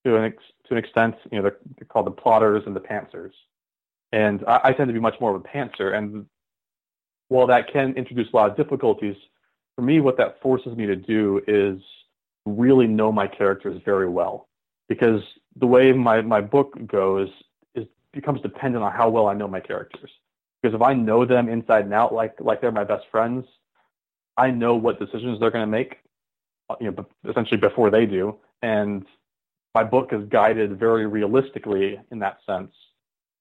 [0.04, 1.14] to an ex- to an extent.
[1.30, 3.32] You know, they're, they're called the plotters and the pantsers.
[4.12, 5.96] And I, I tend to be much more of a pantser.
[5.96, 6.26] And
[7.28, 9.16] while that can introduce a lot of difficulties,
[9.76, 11.80] for me, what that forces me to do is
[12.46, 14.48] really know my characters very well.
[14.88, 15.22] Because
[15.56, 17.28] the way my, my book goes
[17.74, 20.10] is becomes dependent on how well I know my characters.
[20.64, 23.44] Because if I know them inside and out, like like they're my best friends,
[24.38, 25.98] I know what decisions they're going to make,
[26.70, 29.04] uh, you know, essentially before they do, and
[29.74, 32.72] my book is guided very realistically in that sense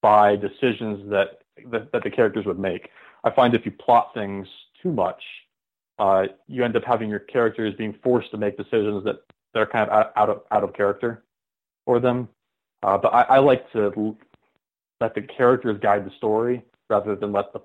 [0.02, 2.90] by decisions that that, that the characters would make.
[3.24, 4.46] I find if you plot things
[4.82, 5.24] too much,
[6.00, 9.22] uh, you end up having your characters being forced to make decisions that
[9.56, 11.24] are kind of out of out of character
[11.86, 12.28] for them.
[12.82, 14.18] Uh, but I, I like to
[15.00, 17.62] let the characters guide the story rather than let the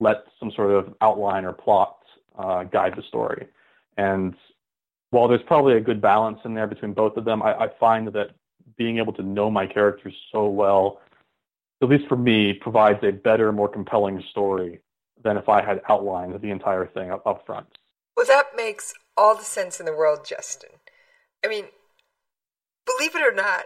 [0.00, 1.98] let some sort of outline or plot
[2.36, 3.46] uh, guide the story.
[3.96, 4.34] And
[5.10, 8.08] while there's probably a good balance in there between both of them, I, I find
[8.08, 8.30] that
[8.76, 11.00] being able to know my characters so well,
[11.82, 14.80] at least for me, provides a better, more compelling story
[15.22, 17.66] than if I had outlined the entire thing up, up front.
[18.16, 20.70] Well, that makes all the sense in the world, Justin.
[21.44, 21.66] I mean,
[22.86, 23.64] believe it or not,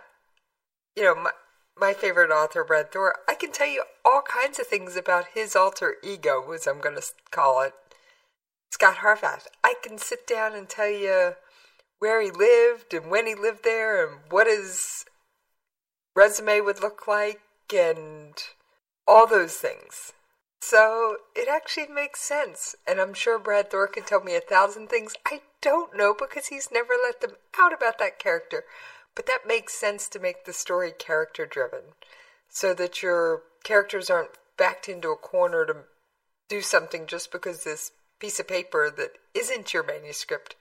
[0.97, 1.31] you know, my,
[1.79, 5.55] my favorite author, Brad Thor, I can tell you all kinds of things about his
[5.55, 7.75] alter ego, as I'm going to call it,
[8.71, 9.47] Scot Harvath.
[9.63, 11.35] I can sit down and tell you
[11.99, 15.05] where he lived and when he lived there and what his
[16.15, 17.41] resume would look like
[17.75, 18.35] and
[19.07, 20.13] all those things.
[20.61, 22.75] So it actually makes sense.
[22.89, 26.47] And I'm sure Brad Thor can tell me a thousand things I don't know because
[26.47, 28.65] he's never let them out about that character.
[29.17, 31.95] But that makes sense to make the story character driven
[32.49, 35.75] so that your characters aren't backed into a corner to
[36.49, 40.55] do something just because this piece of paper that isn't your manuscript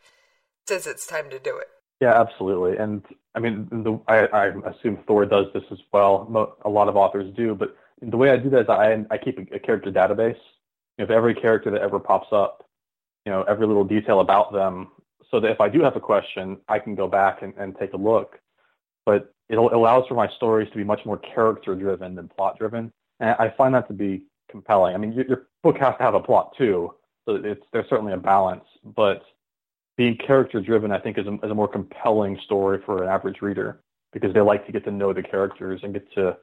[0.67, 1.67] says it's time to do it.
[2.01, 2.77] Yeah, absolutely.
[2.77, 3.03] And
[3.35, 6.55] I mean, the, I, I assume Thor does this as well.
[6.65, 9.37] A lot of authors do, but the way I do that is I, I keep
[9.37, 10.39] a, a character database
[10.99, 12.67] of every character that ever pops up,
[13.25, 14.89] you know, every little detail about them,
[15.29, 17.93] so that if I do have a question, I can go back and, and take
[17.93, 18.39] a look
[19.05, 22.91] but it allows for my stories to be much more character driven than plot driven.
[23.19, 24.95] And I find that to be compelling.
[24.95, 26.93] I mean, your, your book has to have a plot too,
[27.25, 28.65] so it's there's certainly a balance.
[28.83, 29.23] But
[29.97, 33.41] being character driven, I think, is a, is a more compelling story for an average
[33.41, 33.81] reader
[34.11, 36.37] because they like to get to know the characters and get to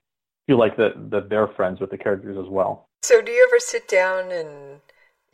[0.46, 2.86] feel like that that they're friends with the characters as well.
[3.02, 4.80] So, do you ever sit down and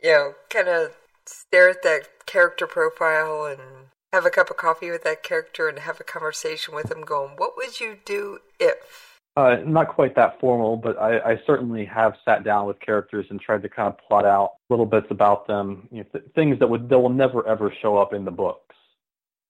[0.01, 0.91] you know kind of
[1.25, 5.79] stare at that character profile and have a cup of coffee with that character and
[5.79, 9.19] have a conversation with him going, what would you do if?
[9.37, 13.39] Uh, not quite that formal, but I, I, certainly have sat down with characters and
[13.39, 16.67] tried to kind of plot out little bits about them, you know, th- things that
[16.67, 18.75] would that will never ever show up in the books,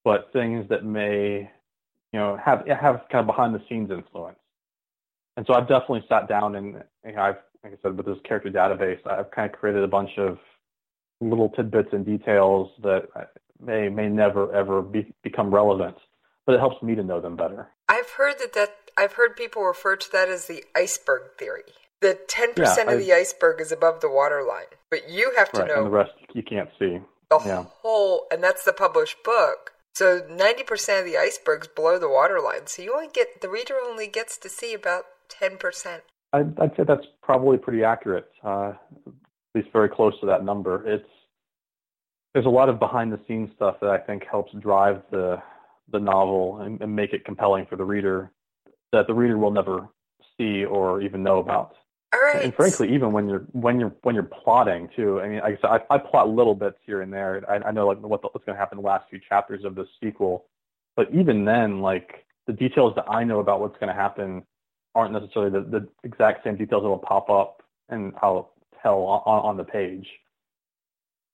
[0.04, 1.50] but things that may,
[2.12, 4.38] you know, have have kind of behind the scenes influence.
[5.38, 8.18] And so I've definitely sat down and you know, I've, like I said, with this
[8.26, 10.38] character database, I've kind of created a bunch of
[11.22, 13.08] little tidbits and details that
[13.64, 15.98] may may never ever be, become relevant,
[16.46, 17.70] but it helps me to know them better.
[17.88, 21.64] I've heard that that I've heard people refer to that as the iceberg theory.
[22.02, 25.62] The ten yeah, percent of the iceberg is above the waterline, but you have to
[25.62, 27.00] right, know and the rest you can't see.
[27.30, 27.66] The yeah.
[27.82, 29.74] whole, and that's the published book.
[29.94, 32.68] So ninety percent of the iceberg's below the waterline.
[32.68, 36.04] So you only get the reader only gets to see about ten percent.
[36.32, 38.30] I'd, I'd, say that's probably pretty accurate.
[38.44, 38.74] Uh,
[39.08, 39.14] at
[39.56, 40.88] least very close to that number.
[40.88, 41.10] It's
[42.34, 45.42] there's a lot of behind the scenes stuff that I think helps drive the
[45.92, 48.32] the novel and, and, make it compelling for the reader
[48.92, 49.90] that the reader will never
[50.38, 51.74] see or even know about.
[52.14, 52.44] All right.
[52.44, 55.80] And frankly, even when you're when you're when you're plotting too, I mean, like I
[55.90, 57.44] I plot little bits here and there.
[57.50, 59.64] I, I know like what the, what's going to happen in the last few chapters
[59.64, 60.46] of the sequel,
[60.96, 64.44] but even then, like the details that I know about what's going to happen
[64.96, 69.22] aren't necessarily the, the exact same details that will pop up and I'll tell on,
[69.26, 70.08] on the page.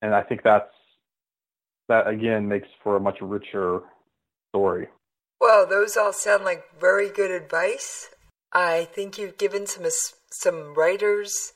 [0.01, 0.69] And I think that's
[1.89, 3.81] that again makes for a much richer
[4.49, 4.87] story.
[5.39, 8.09] Well, those all sound like very good advice.
[8.51, 9.85] I think you've given some
[10.31, 11.53] some writers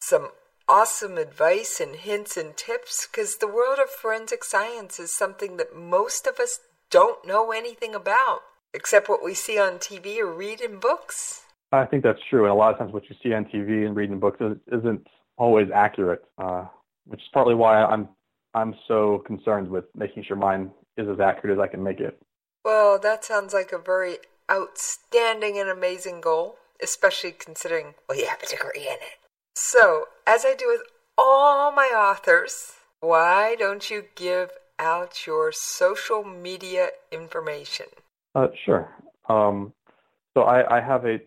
[0.00, 0.30] some
[0.68, 5.76] awesome advice and hints and tips because the world of forensic science is something that
[5.76, 6.58] most of us
[6.90, 8.40] don't know anything about
[8.74, 11.42] except what we see on TV or read in books.
[11.70, 13.96] I think that's true, and a lot of times what you see on TV and
[13.96, 14.38] read in books
[14.70, 15.06] isn't
[15.38, 16.64] always accurate, uh,
[17.06, 18.08] which is partly why I'm
[18.54, 22.20] I'm so concerned with making sure mine is as accurate as I can make it.
[22.64, 24.18] Well, that sounds like a very
[24.50, 29.18] outstanding and amazing goal, especially considering well you have a degree in it.
[29.54, 30.82] So, as I do with
[31.18, 37.86] all my authors, why don't you give out your social media information?
[38.34, 38.90] Uh, sure.
[39.28, 39.72] Um,
[40.34, 41.18] so I, I, have a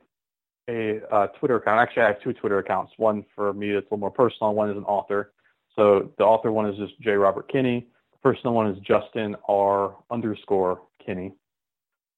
[0.69, 1.79] a uh, Twitter account.
[1.79, 2.93] Actually, I have two Twitter accounts.
[2.97, 4.53] One for me that's a little more personal.
[4.53, 5.31] One is an author.
[5.75, 7.11] So the author one is just J.
[7.11, 7.87] Robert Kinney.
[8.11, 9.95] The personal one is Justin R.
[10.09, 11.33] underscore Kinney.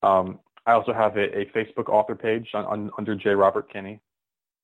[0.04, 3.32] Um, I also have a, a, Facebook author page on, on, under J.
[3.32, 4.00] Robert Kinney.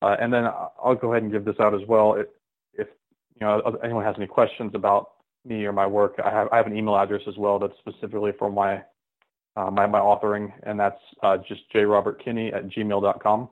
[0.02, 2.14] Uh, and then I'll go ahead and give this out as well.
[2.14, 2.26] If,
[2.74, 2.88] if
[3.34, 5.12] you know anyone has any questions about
[5.44, 8.32] me or my work, I have I have an email address as well that's specifically
[8.38, 8.82] for my
[9.56, 13.48] uh, my my authoring, and that's uh, just jrobertkinney at gmail.com.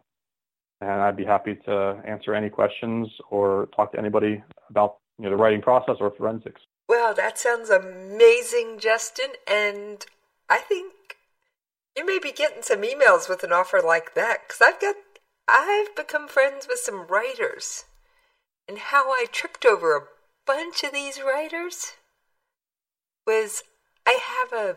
[0.83, 5.31] And I'd be happy to answer any questions or talk to anybody about you know
[5.31, 6.61] the writing process or forensics.
[6.89, 10.05] Well, that sounds amazing, Justin, and
[10.49, 10.93] I think
[11.97, 14.97] you may be getting some emails with an offer like that because I've got
[15.49, 17.85] I've become friends with some writers.
[18.69, 20.07] And how I tripped over a
[20.47, 21.93] bunch of these writers
[23.27, 23.63] was
[24.07, 24.77] I have a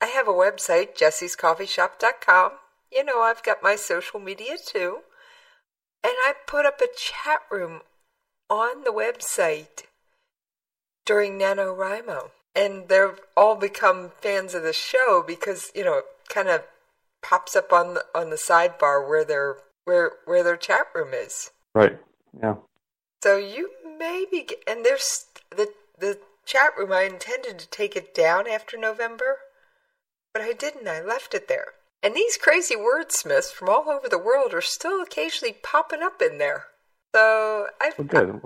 [0.00, 2.52] I have a website, jessiescoffeeshop.com.
[2.92, 4.98] You know, I've got my social media too.
[6.04, 7.80] And I put up a chat room
[8.48, 9.84] on the website
[11.04, 12.30] during NaNoWriMo.
[12.54, 16.62] And they've all become fans of the show because, you know, it kind of
[17.22, 21.50] pops up on the on the sidebar where they're where where their chat room is.
[21.74, 21.98] Right.
[22.40, 22.56] Yeah.
[23.22, 26.92] So you maybe and there's the the chat room.
[26.92, 29.38] I intended to take it down after November,
[30.32, 30.88] but I didn't.
[30.88, 31.72] I left it there.
[32.02, 36.38] And these crazy wordsmiths from all over the world are still occasionally popping up in
[36.38, 36.66] there.
[37.16, 38.42] So I've well, good.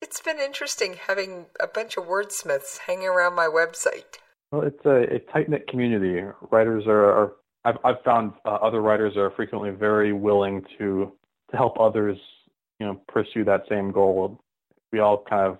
[0.00, 4.16] it's been interesting having a bunch of wordsmiths hanging around my website.
[4.50, 6.26] Well, it's a, a tight knit community.
[6.50, 7.32] Writers are, are
[7.66, 11.12] I've I've found uh, other writers are frequently very willing to
[11.50, 12.16] to help others,
[12.80, 14.40] you know, pursue that same goal.
[14.90, 15.58] We all kind of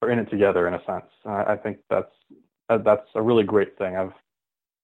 [0.00, 1.10] are in it together in a sense.
[1.26, 2.14] I, I think that's
[2.82, 3.94] that's a really great thing.
[3.94, 4.14] I've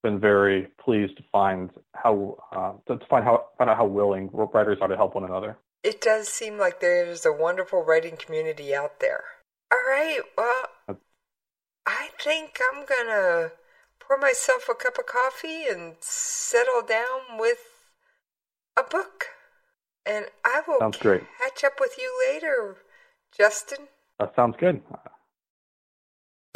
[0.02, 4.76] been very pleased to find how uh, to find how find out how willing writers
[4.82, 5.56] are to help one another.
[5.82, 9.24] It does seem like there's a wonderful writing community out there.
[9.72, 10.94] All right, well, uh,
[11.86, 13.52] I think I'm gonna
[13.98, 17.58] pour myself a cup of coffee and settle down with
[18.76, 19.26] a book.
[20.04, 21.22] And I will sounds great.
[21.38, 22.76] catch up with you later,
[23.36, 23.88] Justin.
[24.18, 24.82] That sounds good.